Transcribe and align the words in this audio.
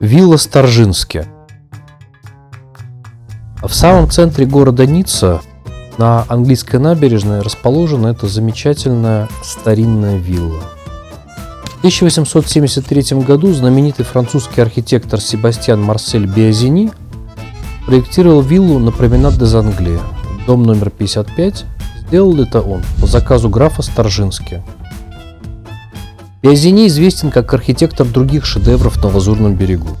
Вилла 0.00 0.36
Старжинске. 0.36 1.26
В 3.60 3.72
самом 3.72 4.08
центре 4.08 4.46
города 4.46 4.86
Ницца 4.86 5.40
на 5.98 6.24
английской 6.28 6.76
набережной 6.76 7.40
расположена 7.40 8.06
эта 8.06 8.28
замечательная 8.28 9.28
старинная 9.42 10.16
вилла. 10.16 10.60
В 11.64 11.78
1873 11.78 13.18
году 13.22 13.52
знаменитый 13.52 14.04
французский 14.04 14.60
архитектор 14.60 15.20
Себастьян 15.20 15.82
Марсель 15.82 16.26
Биазини 16.26 16.92
проектировал 17.84 18.40
виллу 18.40 18.78
на 18.78 18.92
променад 18.92 19.36
де 19.36 19.46
Зангле, 19.46 19.98
дом 20.46 20.62
номер 20.62 20.90
55. 20.90 21.64
Сделал 22.06 22.40
это 22.40 22.60
он 22.60 22.84
по 23.00 23.08
заказу 23.08 23.48
графа 23.48 23.82
Старжински. 23.82 24.62
Биазини 26.40 26.86
известен 26.86 27.32
как 27.32 27.52
архитектор 27.52 28.06
других 28.06 28.46
шедевров 28.46 29.02
на 29.02 29.08
Лазурном 29.08 29.56
берегу. 29.56 29.96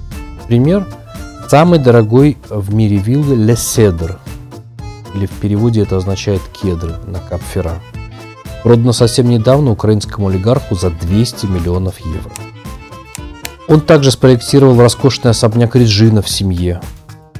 Пример– 0.46 0.86
самый 1.48 1.80
дорогой 1.80 2.38
в 2.48 2.72
мире 2.72 2.98
виллы 2.98 3.34
Ле 3.34 3.56
Седр, 3.56 4.20
или 5.16 5.26
в 5.26 5.32
переводе 5.32 5.82
это 5.82 5.96
означает 5.96 6.40
кедры 6.52 6.94
на 7.08 7.18
Капфера. 7.18 7.82
Продано 8.62 8.92
совсем 8.92 9.28
недавно 9.28 9.72
украинскому 9.72 10.28
олигарху 10.28 10.76
за 10.76 10.90
200 10.90 11.46
миллионов 11.46 11.98
евро. 11.98 12.30
Он 13.66 13.80
также 13.80 14.12
спроектировал 14.12 14.80
роскошный 14.80 15.32
особняк 15.32 15.74
Реджина 15.74 16.22
в 16.22 16.28
семье, 16.28 16.80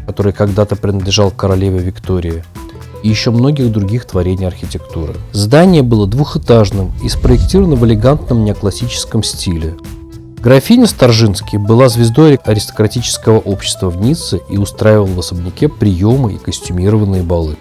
который 0.07 0.33
когда-то 0.33 0.75
принадлежал 0.75 1.31
королеве 1.31 1.79
Виктории– 1.79 2.43
и 3.03 3.09
еще 3.09 3.31
многих 3.31 3.71
других 3.73 4.05
творений 4.05 4.47
архитектуры. 4.47 5.15
Здание 5.33 5.83
было 5.83 6.07
двухэтажным 6.07 6.93
и 7.03 7.09
спроектировано 7.09 7.77
в 7.77 7.87
элегантном 7.87 8.45
неоклассическом 8.45 9.23
стиле. 9.23 9.75
Графиня 10.41 10.87
Старжинский 10.87 11.59
была 11.59 11.89
звездой 11.89 12.37
аристократического 12.37 13.39
общества 13.39 13.91
в 13.91 14.01
Ницце 14.01 14.41
и 14.49 14.57
устраивал 14.57 15.07
в 15.07 15.19
особняке 15.19 15.69
приемы 15.69 16.35
и 16.35 16.39
костюмированные 16.39 17.23
балы. 17.23 17.57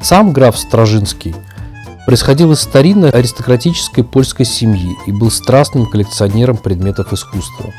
Сам 0.00 0.32
граф 0.32 0.56
Стражинский 0.56 1.34
происходил 2.06 2.52
из 2.52 2.60
старинной 2.60 3.10
аристократической 3.10 4.04
польской 4.04 4.46
семьи 4.46 4.96
и 5.06 5.12
был 5.12 5.30
страстным 5.30 5.86
коллекционером 5.86 6.56
предметов 6.56 7.12
искусства. 7.12 7.74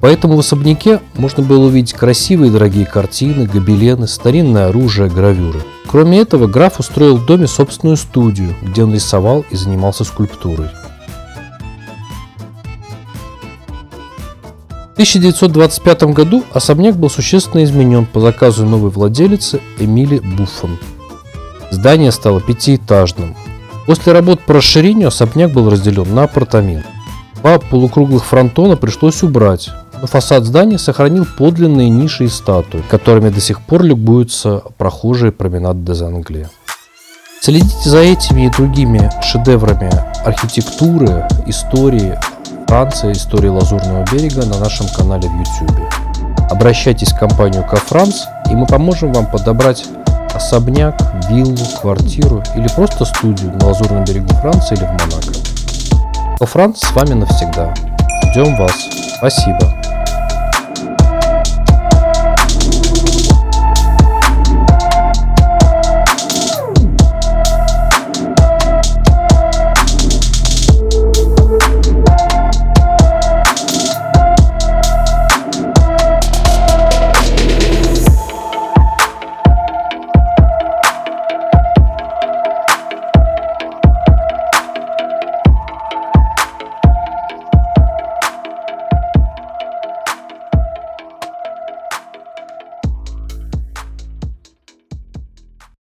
Поэтому 0.00 0.36
в 0.36 0.40
особняке 0.40 1.00
можно 1.14 1.42
было 1.42 1.66
увидеть 1.66 1.92
красивые 1.92 2.50
дорогие 2.50 2.86
картины, 2.86 3.46
гобелены, 3.46 4.08
старинное 4.08 4.68
оружие, 4.68 5.10
гравюры. 5.10 5.60
Кроме 5.86 6.20
этого, 6.20 6.46
граф 6.46 6.78
устроил 6.78 7.16
в 7.16 7.26
доме 7.26 7.46
собственную 7.46 7.96
студию, 7.96 8.54
где 8.62 8.82
он 8.84 8.94
рисовал 8.94 9.44
и 9.50 9.56
занимался 9.56 10.04
скульптурой. 10.04 10.68
В 14.90 14.92
1925 15.00 16.02
году 16.14 16.44
особняк 16.52 16.96
был 16.96 17.08
существенно 17.08 17.64
изменен 17.64 18.04
по 18.04 18.20
заказу 18.20 18.66
новой 18.66 18.90
владелицы 18.90 19.60
Эмили 19.78 20.18
Буффон. 20.18 20.78
Здание 21.70 22.12
стало 22.12 22.40
пятиэтажным. 22.40 23.34
После 23.86 24.12
работ 24.12 24.40
по 24.40 24.54
расширению 24.54 25.08
особняк 25.08 25.52
был 25.52 25.70
разделен 25.70 26.14
на 26.14 26.24
апартаменты. 26.24 26.86
Два 27.36 27.58
полукруглых 27.58 28.26
фронтона 28.26 28.76
пришлось 28.76 29.22
убрать, 29.22 29.70
фасад 30.06 30.44
здания 30.44 30.78
сохранил 30.78 31.26
подлинные 31.38 31.88
ниши 31.88 32.24
и 32.24 32.28
статуи, 32.28 32.82
которыми 32.88 33.30
до 33.30 33.40
сих 33.40 33.60
пор 33.60 33.82
любуются 33.82 34.62
прохожие 34.78 35.32
променад 35.32 35.84
де 35.84 35.94
Зангле. 35.94 36.48
Следите 37.40 37.88
за 37.88 37.98
этими 37.98 38.46
и 38.46 38.50
другими 38.50 39.10
шедеврами 39.22 39.90
архитектуры, 40.24 41.26
истории 41.46 42.18
Франции, 42.66 43.12
истории 43.12 43.48
Лазурного 43.48 44.04
берега 44.12 44.44
на 44.46 44.58
нашем 44.58 44.86
канале 44.96 45.28
в 45.28 45.32
YouTube. 45.32 45.80
Обращайтесь 46.50 47.12
в 47.12 47.18
компанию 47.18 47.66
Кафранс, 47.66 48.26
и 48.50 48.54
мы 48.54 48.66
поможем 48.66 49.12
вам 49.12 49.26
подобрать 49.26 49.84
особняк, 50.34 50.94
виллу, 51.30 51.56
квартиру 51.80 52.42
или 52.54 52.68
просто 52.68 53.04
студию 53.04 53.52
на 53.56 53.68
Лазурном 53.68 54.04
берегу 54.04 54.28
Франции 54.34 54.76
или 54.76 54.84
в 54.84 54.90
Монако. 54.90 56.38
Кафранс 56.38 56.80
с 56.80 56.92
вами 56.92 57.14
навсегда. 57.14 57.74
Ждем 58.30 58.56
вас. 58.56 58.72
Спасибо. 59.18 59.79